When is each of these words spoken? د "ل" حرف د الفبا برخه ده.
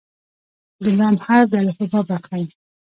د 0.83 0.85
"ل" 0.97 0.99
حرف 1.25 1.47
د 1.53 1.55
الفبا 1.63 2.01
برخه 2.09 2.37
ده. 2.47 2.53